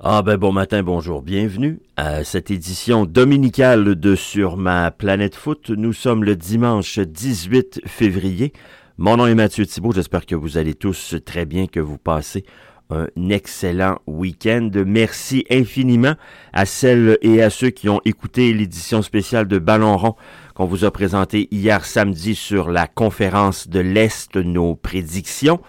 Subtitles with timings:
[0.00, 5.70] Ah ben bon matin, bonjour, bienvenue à cette édition dominicale de Sur ma planète foot.
[5.70, 8.52] Nous sommes le dimanche 18 février.
[8.98, 12.44] Mon nom est Mathieu Thibault, j'espère que vous allez tous très bien, que vous passez
[12.90, 14.68] un excellent week-end.
[14.84, 16.16] Merci infiniment
[16.52, 20.16] à celles et à ceux qui ont écouté l'édition spéciale de Ballon rond
[20.56, 25.60] qu'on vous a présentée hier samedi sur la conférence de l'Est, nos prédictions.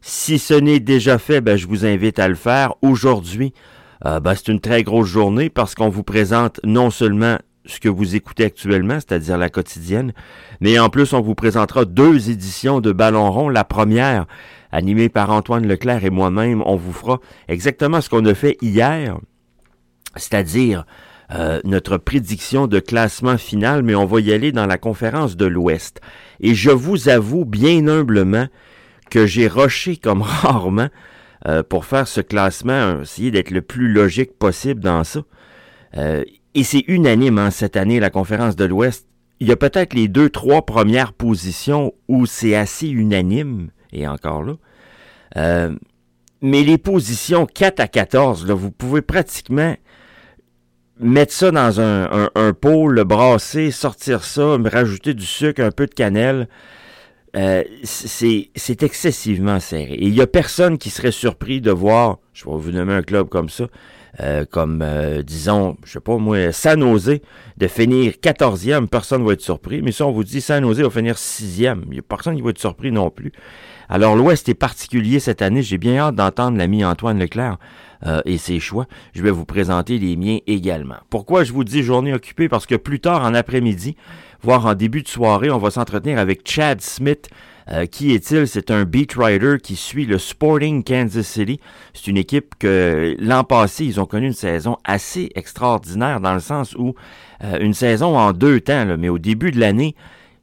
[0.00, 3.52] Si ce n'est déjà fait, ben, je vous invite à le faire aujourd'hui
[4.06, 7.88] euh, ben, c'est une très grosse journée parce qu'on vous présente non seulement ce que
[7.88, 10.12] vous écoutez actuellement, c'est-à-dire la quotidienne,
[10.60, 13.48] mais en plus on vous présentera deux éditions de Ballon rond.
[13.48, 14.26] La première,
[14.70, 19.16] animée par Antoine Leclerc et moi-même, on vous fera exactement ce qu'on a fait hier,
[20.16, 20.84] c'est-à-dire
[21.32, 25.46] euh, notre prédiction de classement final, mais on va y aller dans la conférence de
[25.46, 26.00] l'Ouest.
[26.40, 28.48] Et je vous avoue bien humblement
[29.10, 30.88] que j'ai rushé comme rarement
[31.46, 35.20] euh, pour faire ce classement, essayer d'être le plus logique possible dans ça.
[35.96, 39.06] Euh, et c'est unanime hein, cette année, la conférence de l'Ouest.
[39.40, 44.42] Il y a peut-être les deux, trois premières positions où c'est assez unanime, et encore
[44.42, 44.54] là.
[45.36, 45.74] Euh,
[46.40, 49.74] mais les positions 4 à 14, là, vous pouvez pratiquement
[51.00, 55.72] mettre ça dans un, un, un pot, le brasser, sortir ça, rajouter du sucre, un
[55.72, 56.48] peu de cannelle.
[57.36, 59.94] Euh, c'est excessivement serré.
[59.94, 63.02] Et il n'y a personne qui serait surpris de voir, je vais vous nommer un
[63.02, 63.66] club comme ça,
[64.20, 67.18] euh, comme, euh, disons, je sais pas moi, San Jose,
[67.56, 69.82] de finir 14e, personne ne va être surpris.
[69.82, 72.42] Mais si on vous dit San Jose va finir 6e, il n'y a personne qui
[72.42, 73.32] va être surpris non plus.
[73.88, 75.62] Alors l'Ouest est particulier cette année.
[75.62, 77.58] J'ai bien hâte d'entendre l'ami Antoine Leclerc
[78.26, 78.86] et ses choix.
[79.14, 80.96] Je vais vous présenter les miens également.
[81.08, 82.50] Pourquoi je vous dis journée occupée?
[82.50, 83.96] Parce que plus tard en après-midi,
[84.42, 87.28] voire en début de soirée, on va s'entretenir avec Chad Smith.
[87.70, 88.46] Euh, qui est-il?
[88.46, 91.60] C'est un beat writer qui suit le Sporting Kansas City.
[91.94, 96.40] C'est une équipe que l'an passé, ils ont connu une saison assez extraordinaire dans le
[96.40, 96.94] sens où
[97.42, 99.94] euh, une saison en deux temps, mais au début de l'année,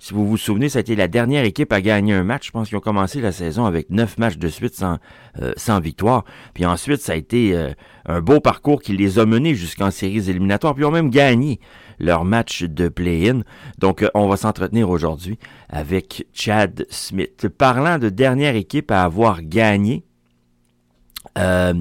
[0.01, 2.47] si vous vous souvenez, ça a été la dernière équipe à gagner un match.
[2.47, 4.97] Je pense qu'ils ont commencé la saison avec neuf matchs de suite sans,
[5.41, 6.25] euh, victoire.
[6.55, 7.55] Puis ensuite, ça a été
[8.05, 10.73] un beau parcours qui les a menés jusqu'en séries éliminatoires.
[10.73, 11.59] Puis ils ont même gagné
[12.01, 13.41] leur match de play-in.
[13.77, 15.37] Donc, euh, on va s'entretenir aujourd'hui
[15.69, 17.47] avec Chad Smith.
[17.47, 20.03] Parlant de dernière équipe à avoir gagné,
[21.37, 21.73] euh,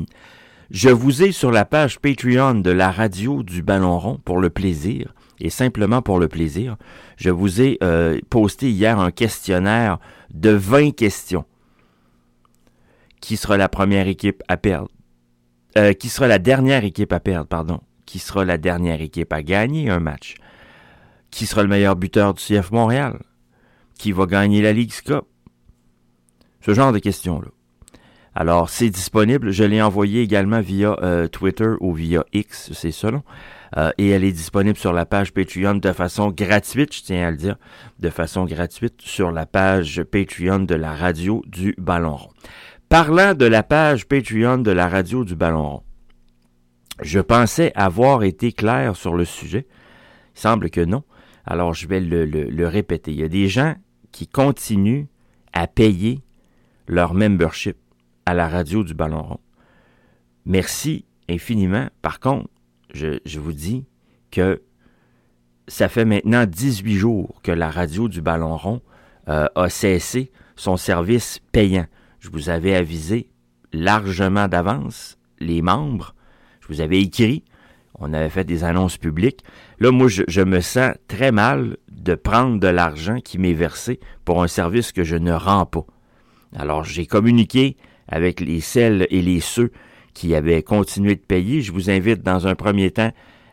[0.70, 4.50] je vous ai sur la page Patreon de la radio du Ballon rond pour le
[4.50, 6.76] plaisir et simplement pour le plaisir.
[7.16, 9.98] Je vous ai euh, posté hier un questionnaire
[10.32, 11.44] de 20 questions.
[13.20, 14.90] Qui sera la première équipe à perdre?
[16.00, 17.80] qui sera la dernière équipe à perdre, pardon?
[18.04, 20.34] Qui sera la dernière équipe à gagner un match,
[21.30, 23.22] qui sera le meilleur buteur du CF Montréal,
[23.96, 25.24] qui va gagner la Ligue Cup?
[26.60, 27.48] Ce genre de questions-là.
[28.34, 29.50] Alors, c'est disponible.
[29.50, 33.22] Je l'ai envoyé également via euh, Twitter ou via X, c'est selon.
[33.76, 37.30] Euh, et elle est disponible sur la page Patreon de façon gratuite, je tiens à
[37.30, 37.56] le dire,
[38.00, 42.30] de façon gratuite sur la page Patreon de la radio du Ballon rond.
[42.88, 45.82] Parlant de la page Patreon de la radio du Ballon rond,
[47.00, 49.66] je pensais avoir été clair sur le sujet.
[50.36, 51.04] Il semble que non.
[51.46, 53.12] Alors je vais le, répéter.
[53.12, 53.74] Il y a des gens
[54.10, 55.04] qui continuent
[55.52, 56.22] à payer
[56.88, 57.76] leur membership
[58.30, 59.40] à la radio du Ballon rond.
[60.46, 61.88] Merci infiniment.
[62.02, 62.48] Par contre,
[62.94, 63.86] je, vous dis
[64.30, 64.62] que
[65.68, 68.82] ça fait maintenant 18 jours que la radio du Ballon rond
[69.28, 71.86] euh, a cessé son service payant.
[72.18, 73.30] Je vous avais avisé
[73.72, 76.14] largement d'avance les membres
[76.70, 77.42] vous avez écrit,
[77.98, 79.42] on avait fait des annonces publiques.
[79.80, 84.42] Là, moi, je, me sens très mal de prendre de l'argent qui m'est versé pour
[84.42, 85.84] un service que je ne rends pas.
[86.56, 87.76] Alors, j'ai communiqué
[88.10, 89.70] avec les celles et les ceux
[90.14, 91.62] qui avaient continué de payer.
[91.62, 93.12] Je vous invite dans un premier temps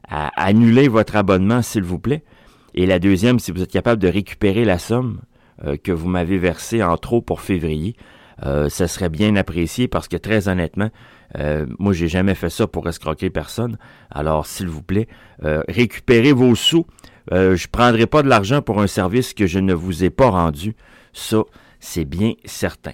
[0.09, 2.23] à annuler votre abonnement, s'il vous plaît.
[2.73, 5.22] Et la deuxième, si vous êtes capable de récupérer la somme
[5.63, 7.95] euh, que vous m'avez versée en trop pour février,
[8.44, 10.89] euh, ça serait bien apprécié parce que très honnêtement,
[11.38, 13.77] euh, moi j'ai jamais fait ça pour escroquer personne.
[14.12, 15.07] Alors s'il vous plaît,
[15.44, 16.86] euh, récupérez vos sous.
[17.33, 20.30] Euh, je prendrai pas de l'argent pour un service que je ne vous ai pas
[20.30, 20.75] rendu.
[21.13, 21.44] Ça,
[21.80, 22.94] c'est bien certain.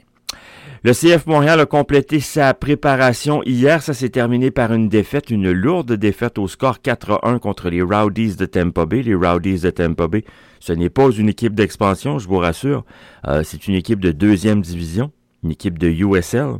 [0.84, 3.82] Le CF Montréal a complété sa préparation hier.
[3.82, 8.36] Ça s'est terminé par une défaite, une lourde défaite au score 4-1 contre les Rowdies
[8.36, 9.02] de Tampa Bay.
[9.02, 10.26] Les Rowdies de Tampa Bay,
[10.60, 12.84] ce n'est pas une équipe d'expansion, je vous rassure.
[13.44, 15.12] c'est une équipe de deuxième division
[15.44, 16.56] une équipe de USL.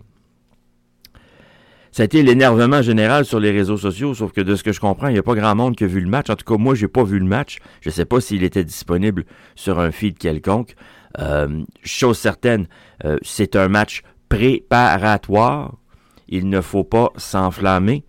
[1.92, 4.80] Ça a été l'énervement général sur les réseaux sociaux, sauf que de ce que je
[4.80, 6.30] comprends, il n'y a pas grand monde qui a vu le match.
[6.30, 7.60] En tout cas, moi, j'ai pas vu le match.
[7.82, 10.76] Je ne sais pas s'il était disponible sur un feed quelconque.
[11.20, 12.66] Euh, chose certaine,
[13.06, 14.02] euh, c'est un match
[14.34, 15.76] préparatoire.
[16.28, 18.04] Il ne faut pas s'enflammer.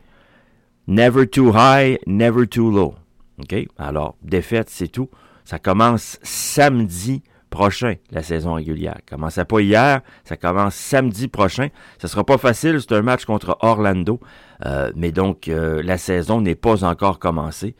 [0.87, 2.95] Never too high, never too low.
[3.41, 3.55] OK?
[3.79, 5.11] Alors, défaite, c'est tout.
[5.45, 8.95] Ça commence samedi prochain, la saison régulière.
[8.97, 11.69] Ça commençait pas hier, ça commence samedi prochain.
[12.01, 14.19] Ce sera pas facile, c'est un match contre Orlando.
[14.65, 17.77] Euh, mais donc, euh, la saison n'est pas encore commencée.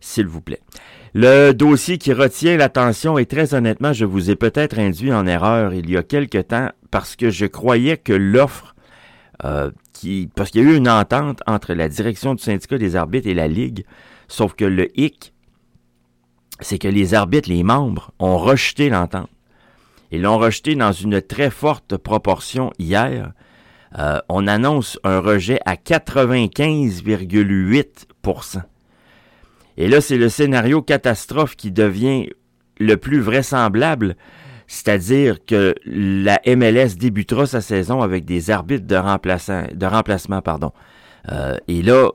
[0.00, 0.60] S'il vous plaît.
[1.14, 5.74] Le dossier qui retient l'attention et très honnêtement, je vous ai peut-être induit en erreur
[5.74, 8.74] il y a quelque temps parce que je croyais que l'offre
[9.44, 12.96] euh, qui parce qu'il y a eu une entente entre la direction du syndicat des
[12.96, 13.84] arbitres et la ligue,
[14.26, 15.32] sauf que le hic
[16.60, 19.30] c'est que les arbitres, les membres ont rejeté l'entente.
[20.10, 23.32] Ils l'ont rejeté dans une très forte proportion hier.
[23.96, 28.62] Euh, on annonce un rejet à 95,8%
[29.78, 32.30] et là, c'est le scénario catastrophe qui devient
[32.80, 34.16] le plus vraisemblable,
[34.68, 40.42] c'est-à-dire que la MLS débutera sa saison avec des arbitres de, de remplacement.
[40.42, 40.72] Pardon.
[41.32, 42.10] Euh, et là,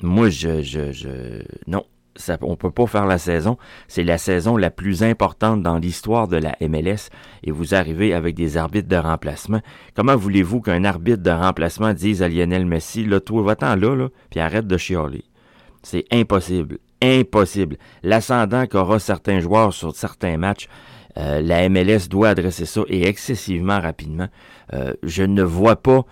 [0.00, 1.84] moi, je, je, non,
[2.14, 3.58] ça, on peut pas faire la saison.
[3.88, 7.10] C'est la saison la plus importante dans l'histoire de la MLS
[7.42, 9.60] et vous arrivez avec des arbitres de remplacement.
[9.96, 14.08] Comment voulez-vous qu'un arbitre de remplacement dise à Lionel Messi, là, toi, va-t'en là, là,
[14.30, 15.24] puis arrête de chialer?
[15.82, 16.78] C'est impossible.
[17.02, 17.76] Impossible.
[18.04, 20.68] L'ascendant qu'aura certains joueurs sur certains matchs,
[21.18, 24.28] euh, la MLS doit adresser ça et excessivement rapidement.
[24.72, 26.04] Euh, je ne vois pas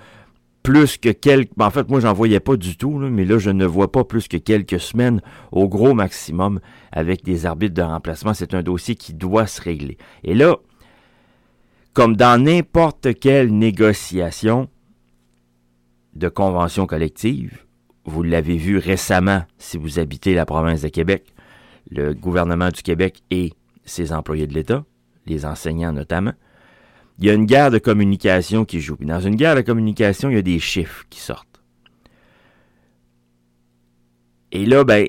[0.62, 1.50] plus que quelques...
[1.58, 4.28] En fait, moi, j'en voyais pas du tout, mais là, je ne vois pas plus
[4.28, 6.60] que quelques semaines au gros maximum
[6.92, 8.34] avec des arbitres de remplacement.
[8.34, 9.96] C'est un dossier qui doit se régler.
[10.22, 10.56] Et là,
[11.94, 14.68] comme dans n'importe quelle négociation
[16.14, 17.64] de convention collective,
[18.04, 21.32] vous l'avez vu récemment si vous habitez la province de Québec,
[21.90, 23.52] le gouvernement du Québec et
[23.84, 24.84] ses employés de l'État,
[25.26, 26.34] les enseignants notamment,
[27.18, 28.96] il y a une guerre de communication qui joue.
[29.00, 31.62] Dans une guerre de communication, il y a des chiffres qui sortent.
[34.52, 35.06] Et là, ben,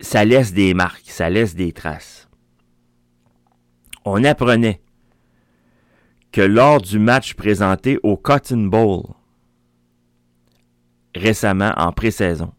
[0.00, 2.28] ça laisse des marques, ça laisse des traces.
[4.04, 4.80] On apprenait
[6.32, 9.02] que lors du match présenté au Cotton Bowl,
[11.14, 12.52] récemment en pré-saison.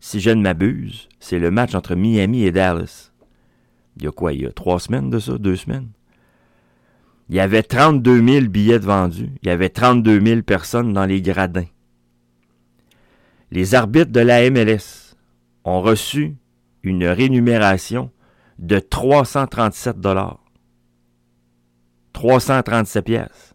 [0.00, 3.11] Si je ne m'abuse, c'est le match entre Miami et Dallas.
[3.96, 5.88] Il y a quoi, il y a trois semaines de ça, deux semaines?
[7.28, 9.30] Il y avait 32 000 billets vendus.
[9.42, 11.66] Il y avait 32 000 personnes dans les gradins.
[13.50, 15.14] Les arbitres de la MLS
[15.64, 16.36] ont reçu
[16.82, 18.10] une rémunération
[18.58, 20.40] de 337 dollars.
[22.12, 23.54] 337 pièces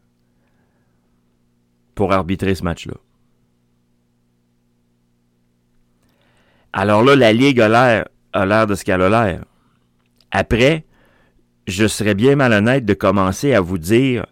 [1.94, 2.96] pour arbitrer ce match-là.
[6.74, 9.46] Alors là, la Ligue a l'air de ce qu'elle a l'air.
[10.32, 10.86] Après,
[11.68, 14.26] je serais bien malhonnête de commencer à vous dire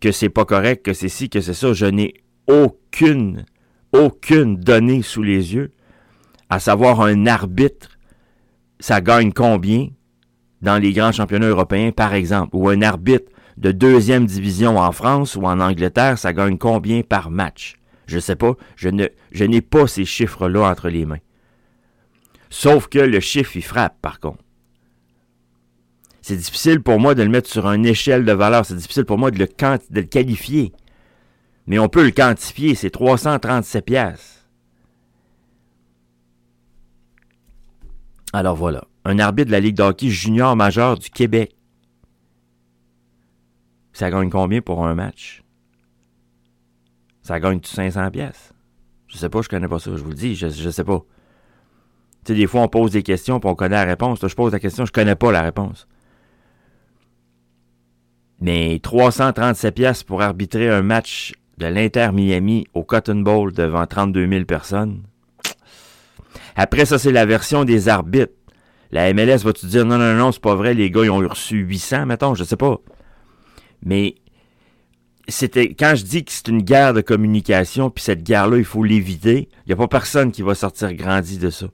[0.00, 1.72] que c'est pas correct, que c'est ci, que c'est ça.
[1.72, 2.14] Je n'ai
[2.46, 3.44] aucune,
[3.92, 5.72] aucune donnée sous les yeux,
[6.48, 7.98] à savoir un arbitre,
[8.78, 9.88] ça gagne combien
[10.62, 15.34] dans les grands championnats européens, par exemple, ou un arbitre de deuxième division en France
[15.34, 17.76] ou en Angleterre, ça gagne combien par match?
[18.06, 21.18] Je sais pas, je ne, je n'ai pas ces chiffres-là entre les mains.
[22.50, 24.44] Sauf que le chiffre, il frappe, par contre.
[26.26, 28.66] C'est difficile pour moi de le mettre sur une échelle de valeur.
[28.66, 30.72] C'est difficile pour moi de le, de le qualifier.
[31.68, 32.74] Mais on peut le quantifier.
[32.74, 34.44] C'est 337 pièces.
[38.32, 38.82] Alors voilà.
[39.04, 41.54] Un arbitre de la Ligue d'hockey junior majeur du Québec.
[43.92, 45.44] Ça gagne combien pour un match?
[47.22, 48.52] Ça gagne 500 pièces.
[49.06, 49.92] Je sais pas, je connais pas ça.
[49.94, 51.04] Je vous le dis, je, je sais pas.
[52.24, 54.26] Tu sais, des fois, on pose des questions puis on connaît la réponse.
[54.26, 55.86] je pose la question, je connais pas la réponse.
[58.40, 64.28] Mais 337 pièces pour arbitrer un match de l'Inter Miami au Cotton Bowl devant 32
[64.28, 65.02] 000 personnes.
[66.54, 68.32] Après ça, c'est la version des arbitres.
[68.90, 71.58] La MLS va-tu dire non, non, non, c'est pas vrai, les gars, ils ont reçu
[71.58, 72.78] 800, mettons, je sais pas.
[73.82, 74.14] Mais
[75.28, 78.84] c'était quand je dis que c'est une guerre de communication, puis cette guerre-là, il faut
[78.84, 81.66] l'éviter, il n'y a pas personne qui va sortir grandi de ça.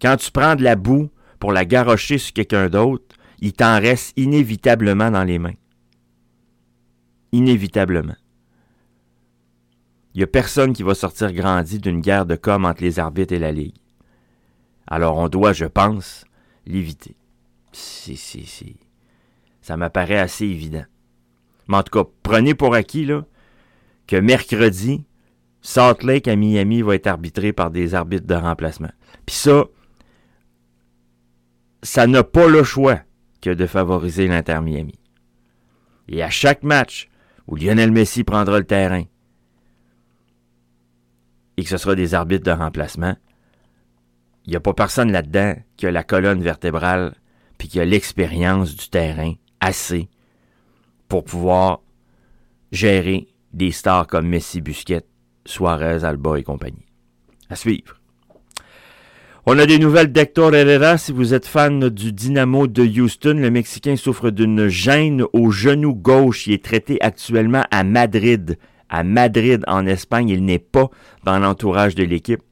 [0.00, 1.08] Quand tu prends de la boue
[1.38, 3.04] pour la garrocher sur quelqu'un d'autre,
[3.40, 5.54] il t'en reste inévitablement dans les mains.
[7.32, 8.16] Inévitablement.
[10.14, 13.34] Il n'y a personne qui va sortir grandi d'une guerre de com entre les arbitres
[13.34, 13.76] et la Ligue.
[14.86, 16.24] Alors on doit, je pense,
[16.66, 17.14] l'éviter.
[17.72, 18.74] C'est, c'est, c'est...
[19.60, 20.84] Ça m'apparaît assez évident.
[21.68, 23.24] Mais en tout cas, prenez pour acquis là,
[24.06, 25.04] que mercredi,
[25.60, 28.90] Salt Lake à Miami va être arbitré par des arbitres de remplacement.
[29.26, 29.64] Puis ça,
[31.82, 33.00] ça n'a pas le choix
[33.40, 34.98] que de favoriser l'Inter Miami.
[36.08, 37.08] Et à chaque match
[37.46, 39.04] où Lionel Messi prendra le terrain,
[41.56, 43.16] et que ce sera des arbitres de remplacement,
[44.46, 47.14] il n'y a pas personne là-dedans qui a la colonne vertébrale
[47.58, 50.08] puis qui a l'expérience du terrain assez
[51.08, 51.80] pour pouvoir
[52.70, 55.06] gérer des stars comme Messi, Busquets,
[55.44, 56.86] Suarez, Alba et compagnie.
[57.50, 57.97] À suivre.
[59.50, 60.98] On a des nouvelles d'Hector Herrera.
[60.98, 65.94] Si vous êtes fan du Dynamo de Houston, le Mexicain souffre d'une gêne au genou
[65.94, 66.46] gauche.
[66.46, 68.58] Il est traité actuellement à Madrid.
[68.90, 70.28] À Madrid, en Espagne.
[70.28, 70.90] Il n'est pas
[71.24, 72.42] dans l'entourage de l'équipe.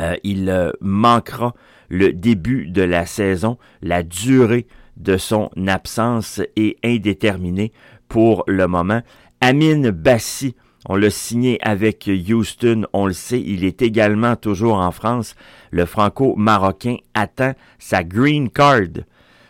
[0.00, 1.54] Euh, il euh, manquera
[1.88, 3.56] le début de la saison.
[3.80, 7.70] La durée de son absence est indéterminée
[8.08, 9.02] pour le moment.
[9.40, 10.56] Amin Bassi,
[10.88, 15.34] on l'a signé avec Houston, on le sait, il est également toujours en France.
[15.70, 19.04] Le franco-marocain attend sa green card.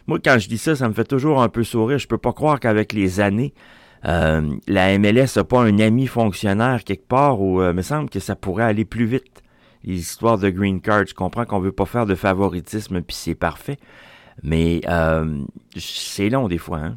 [0.08, 1.98] Moi, quand je dis ça, ça me fait toujours un peu sourire.
[1.98, 3.54] Je peux pas croire qu'avec les années,
[4.04, 8.10] euh, la MLS n'a pas un ami fonctionnaire quelque part où euh, il me semble
[8.10, 9.42] que ça pourrait aller plus vite.
[9.84, 13.78] L'histoire de green card, je comprends qu'on veut pas faire de favoritisme, puis c'est parfait.
[14.42, 15.44] Mais euh,
[15.76, 16.78] c'est long des fois.
[16.78, 16.96] Hein?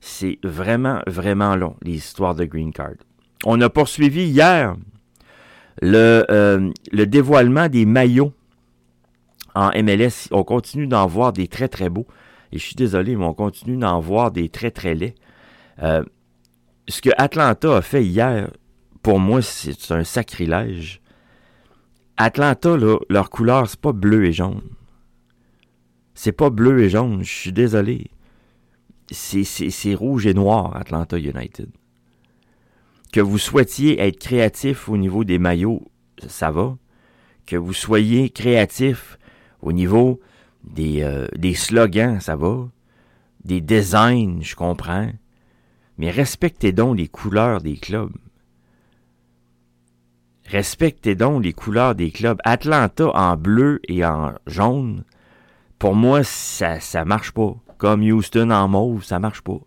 [0.00, 2.94] C'est vraiment, vraiment long, les histoires de green card.
[3.44, 4.76] On a poursuivi hier
[5.82, 8.32] le, euh, le dévoilement des maillots
[9.54, 10.28] en MLS.
[10.30, 12.06] On continue d'en voir des très, très beaux.
[12.52, 15.14] Et je suis désolé, mais on continue d'en voir des très, très laids.
[15.82, 16.02] Euh,
[16.88, 18.50] ce que Atlanta a fait hier,
[19.02, 21.00] pour moi, c'est un sacrilège.
[22.16, 24.62] Atlanta, là, leur couleur, c'est pas bleu et jaune.
[26.14, 28.10] C'est pas bleu et jaune, je suis désolé
[29.10, 31.68] c'est rouge et noir, Atlanta United.
[33.12, 35.90] Que vous souhaitiez être créatif au niveau des maillots,
[36.28, 36.76] ça va.
[37.46, 39.18] Que vous soyez créatif
[39.62, 40.20] au niveau
[40.62, 42.68] des, euh, des slogans, ça va.
[43.44, 45.10] Des designs, je comprends.
[45.98, 48.16] Mais respectez donc les couleurs des clubs.
[50.46, 52.38] Respectez donc les couleurs des clubs.
[52.44, 55.04] Atlanta en bleu et en jaune,
[55.78, 59.58] pour moi, ça, ça marche pas comme Houston en mauve, ça marche pas.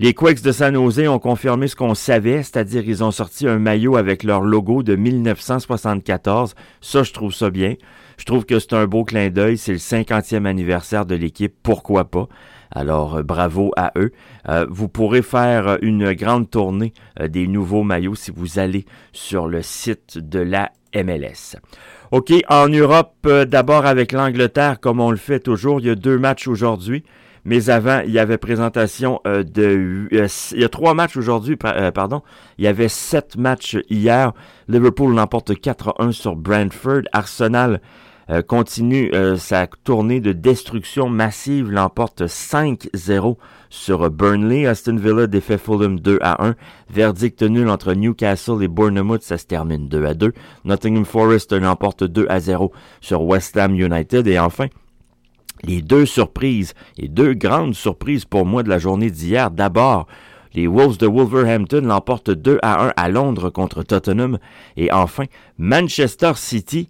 [0.00, 3.58] Les Quakes de San Jose ont confirmé ce qu'on savait, c'est-à-dire ils ont sorti un
[3.58, 6.54] maillot avec leur logo de 1974.
[6.80, 7.74] Ça, je trouve ça bien.
[8.16, 9.56] Je trouve que c'est un beau clin d'œil.
[9.56, 11.54] C'est le 50e anniversaire de l'équipe.
[11.62, 12.26] Pourquoi pas?
[12.72, 14.10] Alors, euh, bravo à eux.
[14.48, 19.46] Euh, vous pourrez faire une grande tournée euh, des nouveaux maillots si vous allez sur
[19.46, 21.56] le site de la MLS.
[22.14, 25.96] OK, en Europe, euh, d'abord avec l'Angleterre, comme on le fait toujours, il y a
[25.96, 27.02] deux matchs aujourd'hui.
[27.44, 30.06] Mais avant, il y avait présentation euh, de...
[30.12, 32.22] Euh, il y a trois matchs aujourd'hui, pardon.
[32.56, 34.32] Il y avait sept matchs hier.
[34.68, 37.02] Liverpool l'emporte 4-1 sur Brentford.
[37.12, 37.80] Arsenal
[38.46, 43.36] continue sa tournée de destruction massive, l'emporte 5-0
[43.70, 44.66] sur Burnley.
[44.66, 46.54] Aston Villa défait Fulham 2 à 1.
[46.90, 50.32] Verdict nul entre Newcastle et Bournemouth, ça se termine 2 à 2.
[50.64, 54.26] Nottingham Forest l'emporte 2 à 0 sur West Ham United.
[54.26, 54.68] Et enfin,
[55.62, 59.50] les deux surprises, et deux grandes surprises pour moi de la journée d'hier.
[59.50, 60.06] D'abord,
[60.54, 64.38] les Wolves de Wolverhampton l'emportent 2 à 1 à Londres contre Tottenham.
[64.76, 65.24] Et enfin,
[65.58, 66.88] Manchester City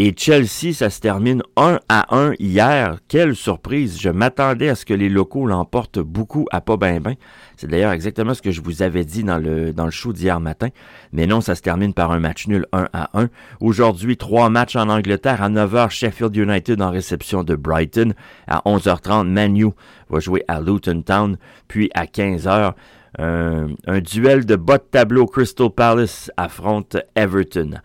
[0.00, 2.98] et Chelsea, ça se termine 1 à 1 hier.
[3.08, 4.00] Quelle surprise.
[4.00, 7.16] Je m'attendais à ce que les locaux l'emportent beaucoup à pas ben ben.
[7.56, 10.38] C'est d'ailleurs exactement ce que je vous avais dit dans le, dans le show d'hier
[10.38, 10.68] matin.
[11.12, 13.28] Mais non, ça se termine par un match nul 1 à 1.
[13.60, 15.42] Aujourd'hui, trois matchs en Angleterre.
[15.42, 18.12] À 9h, Sheffield United en réception de Brighton.
[18.46, 19.66] À 11h30, Manu
[20.10, 21.38] va jouer à Luton Town.
[21.66, 22.74] Puis à 15h,
[23.18, 25.26] un, un duel de bas de tableau.
[25.26, 27.80] Crystal Palace affronte Everton.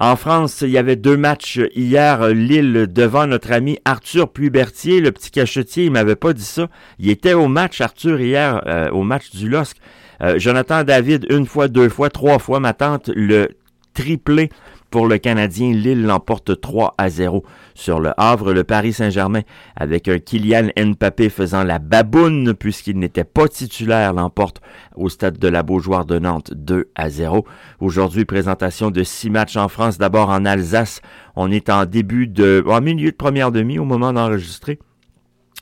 [0.00, 2.28] En France, il y avait deux matchs hier.
[2.28, 5.84] Lille devant notre ami Arthur Puibertier, le petit cachetier.
[5.84, 6.68] Il m'avait pas dit ça.
[6.98, 9.76] Il était au match, Arthur, hier, euh, au match du LOSC.
[10.22, 13.48] Euh, Jonathan David, une fois, deux fois, trois fois, ma tante, le
[13.94, 14.50] triplé
[14.94, 17.42] pour le Canadien, Lille l'emporte 3 à 0
[17.74, 18.52] sur le Havre.
[18.52, 19.40] Le Paris Saint-Germain,
[19.74, 24.60] avec un Kylian Mbappé faisant la baboune puisqu'il n'était pas titulaire, l'emporte
[24.94, 27.44] au stade de la Beaujoire de Nantes 2 à 0.
[27.80, 29.98] Aujourd'hui, présentation de six matchs en France.
[29.98, 31.00] D'abord en Alsace.
[31.34, 34.78] On est en début de, en milieu de première demi au moment d'enregistrer.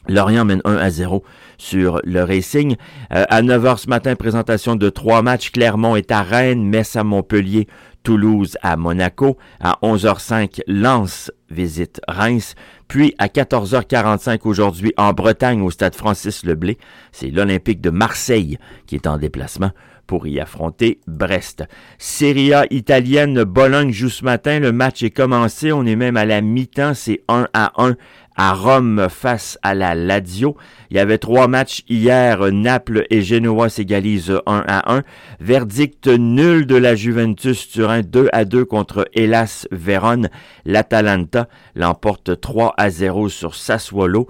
[0.08, 1.22] Lorient mène 1 à 0
[1.58, 2.76] sur le Racing.
[3.12, 5.52] Euh, à 9h ce matin, présentation de trois matchs.
[5.52, 7.68] Clermont est à Rennes, Metz à Montpellier,
[8.02, 9.38] Toulouse à Monaco.
[9.60, 12.54] À 11h05, Lens visite Reims.
[12.88, 16.78] Puis à 14h45 aujourd'hui en Bretagne au stade Francis Leblé,
[17.12, 19.70] c'est l'Olympique de Marseille qui est en déplacement
[20.06, 21.64] pour y affronter Brest.
[21.96, 26.24] Serie A italienne, Bologne joue ce matin, le match est commencé, on est même à
[26.24, 27.96] la mi-temps, c'est 1 à 1
[28.36, 30.56] à Rome face à la Lazio.
[30.90, 32.52] Il y avait trois matchs hier.
[32.52, 35.02] Naples et Genoa s'égalisent 1 à 1.
[35.40, 40.28] Verdict nul de la Juventus Turin 2 à 2 contre Hellas Vérone.
[40.64, 44.28] L'Atalanta l'emporte 3 à 0 sur Sassuolo.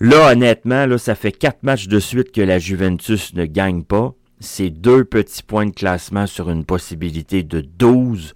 [0.00, 4.12] Là, honnêtement, là, ça fait quatre matchs de suite que la Juventus ne gagne pas.
[4.40, 8.34] C'est deux petits points de classement sur une possibilité de 12.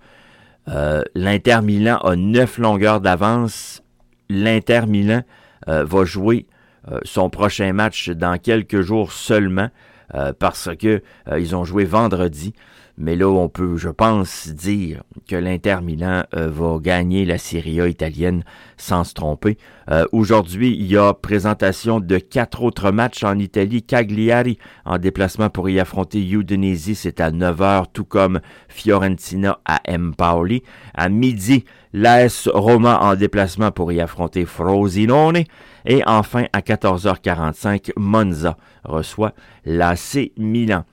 [0.68, 3.82] Euh, L'Inter Milan a neuf longueurs d'avance.
[4.28, 5.22] L'Inter Milan
[5.68, 6.46] euh, va jouer
[6.90, 9.68] euh, son prochain match dans quelques jours seulement
[10.38, 11.02] parce que
[11.36, 12.54] ils ont joué vendredi.
[13.00, 17.80] Mais là, on peut, je pense, dire que l'Inter Milan euh, va gagner la Serie
[17.80, 18.42] A italienne
[18.76, 19.56] sans se tromper.
[19.88, 23.84] Euh, aujourd'hui, il y a présentation de quatre autres matchs en Italie.
[23.84, 29.80] Cagliari en déplacement pour y affronter Udinese, c'est à 9h, tout comme Fiorentina à
[30.16, 30.64] Pauli.
[30.92, 35.44] À midi, l'AS Roma en déplacement pour y affronter Frosinone.
[35.86, 40.84] Et enfin, à 14h45, Monza reçoit l'AC Milan.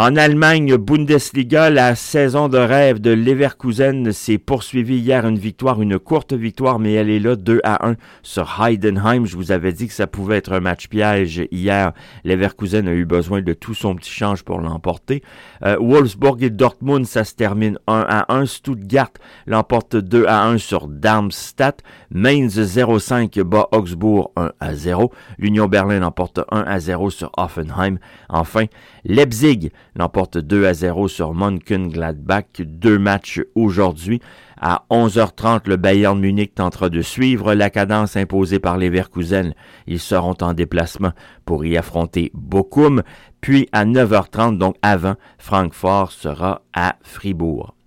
[0.00, 5.98] En Allemagne, Bundesliga, la saison de rêve de Leverkusen s'est poursuivie hier une victoire, une
[5.98, 9.26] courte victoire, mais elle est là 2 à 1 sur Heidenheim.
[9.26, 11.94] Je vous avais dit que ça pouvait être un match piège hier.
[12.22, 15.20] Leverkusen a eu besoin de tout son petit change pour l'emporter.
[15.64, 18.46] Euh, Wolfsburg et Dortmund, ça se termine 1 à 1.
[18.46, 19.10] Stuttgart
[19.48, 21.82] l'emporte 2 à 1 sur Darmstadt.
[22.12, 25.12] Mainz 0-5 bat Augsbourg 1 à 0.
[25.38, 27.98] L'Union Berlin l'emporte 1 à 0 sur Offenheim.
[28.28, 28.66] Enfin,
[29.04, 32.60] Leipzig l'emporte 2 à 0 sur Mönchengladbach.
[32.60, 34.20] Deux matchs aujourd'hui.
[34.60, 39.54] À 11h30, le Bayern Munich tentera de suivre la cadence imposée par les Verkusen.
[39.86, 41.12] Ils seront en déplacement
[41.44, 43.02] pour y affronter Bochum.
[43.40, 47.77] Puis à 9h30, donc avant, Francfort sera à Fribourg.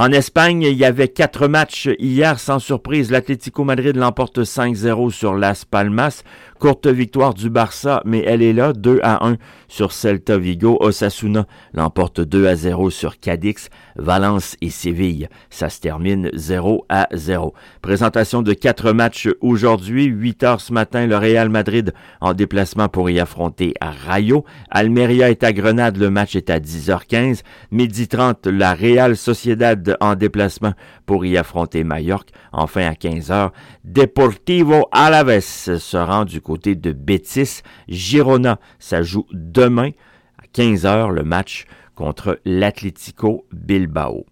[0.00, 2.38] En Espagne, il y avait quatre matchs hier.
[2.38, 6.22] Sans surprise, l'Atlético Madrid l'emporte 5-0 sur Las Palmas.
[6.60, 9.36] Courte victoire du Barça, mais elle est là, 2 à 1
[9.66, 10.76] sur Celta Vigo.
[10.80, 13.70] Osasuna l'emporte 2 à 0 sur Cadix.
[13.96, 17.52] Valence et Séville, ça se termine 0 à 0.
[17.82, 20.04] Présentation de quatre matchs aujourd'hui.
[20.04, 24.44] 8 heures ce matin, le Real Madrid en déplacement pour y affronter Rayo.
[24.70, 27.42] Almeria est à Grenade, le match est à 10h15.
[27.72, 30.72] Midi 30, la Real Sociedad en déplacement
[31.06, 32.32] pour y affronter Mallorca.
[32.52, 33.50] Enfin à 15h,
[33.84, 37.62] Deportivo Alaves se rend du côté de Betis.
[37.88, 39.90] Girona, ça joue demain
[40.38, 44.24] à 15h le match contre l'Atlético Bilbao.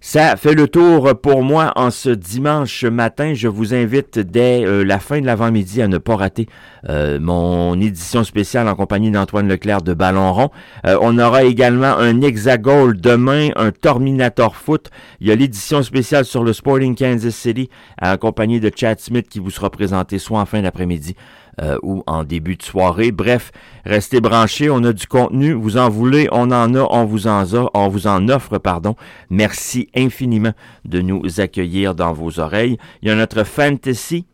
[0.00, 3.34] Ça fait le tour pour moi en ce dimanche matin.
[3.34, 6.46] Je vous invite dès euh, la fin de l'avant-midi à ne pas rater
[6.88, 10.50] euh, mon édition spéciale en compagnie d'Antoine Leclerc de Ballon Rond.
[10.86, 14.88] Euh, on aura également un Hexagol demain, un Terminator Foot.
[15.20, 17.68] Il y a l'édition spéciale sur le Sporting Kansas City
[18.00, 21.16] en compagnie de Chad Smith qui vous sera présenté soit en fin d'après-midi
[21.60, 23.12] euh, ou en début de soirée.
[23.12, 23.50] Bref,
[23.84, 27.42] restez branchés, on a du contenu, vous en voulez, on en a, on vous en
[27.42, 28.94] a, on vous en offre, pardon.
[29.30, 30.52] Merci infiniment
[30.84, 32.78] de nous accueillir dans vos oreilles.
[33.02, 34.26] Il y a notre fantasy.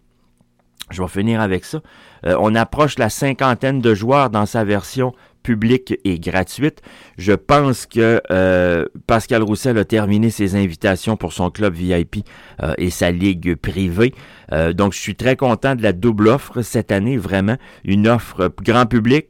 [0.91, 1.81] Je vais finir avec ça.
[2.27, 6.81] Euh, on approche la cinquantaine de joueurs dans sa version publique et gratuite.
[7.17, 12.27] Je pense que euh, Pascal Roussel a terminé ses invitations pour son club VIP
[12.63, 14.13] euh, et sa ligue privée.
[14.53, 17.57] Euh, donc, je suis très content de la double offre cette année, vraiment.
[17.85, 19.27] Une offre grand public,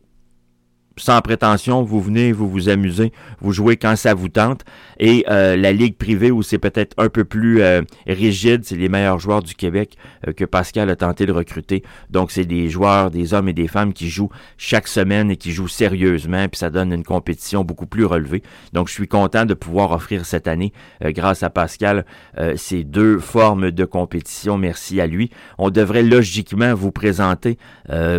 [0.96, 4.64] sans prétention, vous venez, vous vous amusez, vous jouez quand ça vous tente.
[4.98, 8.88] Et euh, la ligue privée où c'est peut-être un peu plus euh, rigide, c'est les
[8.88, 11.82] meilleurs joueurs du Québec euh, que Pascal a tenté de recruter.
[12.10, 15.52] Donc c'est des joueurs, des hommes et des femmes qui jouent chaque semaine et qui
[15.52, 18.42] jouent sérieusement, puis ça donne une compétition beaucoup plus relevée.
[18.72, 22.04] Donc je suis content de pouvoir offrir cette année, grâce à Pascal,
[22.56, 24.58] ces deux formes de compétition.
[24.58, 25.30] Merci à lui.
[25.58, 27.58] On devrait logiquement vous présenter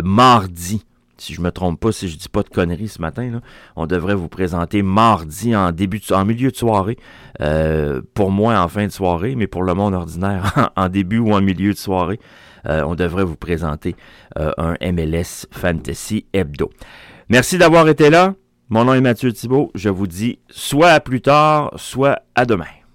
[0.04, 0.82] mardi
[1.18, 3.40] si je me trompe pas, si je dis pas de conneries ce matin,
[3.74, 6.96] on devrait vous présenter mardi en début en milieu de soirée,
[7.40, 11.32] euh, pour moi en fin de soirée, mais pour le monde ordinaire en début ou
[11.32, 12.20] en milieu de soirée,
[12.66, 13.96] euh, on devrait vous présenter
[14.38, 16.70] euh, un MLS Fantasy Hebdo.
[17.28, 18.34] Merci d'avoir été là.
[18.68, 19.70] Mon nom est Mathieu Thibault.
[19.74, 22.85] Je vous dis soit à plus tard, soit à demain.